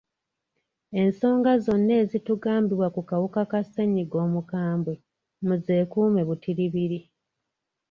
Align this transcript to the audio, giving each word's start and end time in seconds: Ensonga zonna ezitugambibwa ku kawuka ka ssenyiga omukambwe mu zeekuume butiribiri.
Ensonga 1.01 1.51
zonna 1.65 1.93
ezitugambibwa 2.03 2.87
ku 2.95 3.01
kawuka 3.09 3.41
ka 3.51 3.59
ssenyiga 3.65 4.17
omukambwe 4.25 4.93
mu 5.45 5.55
zeekuume 5.63 6.21
butiribiri. 6.27 6.99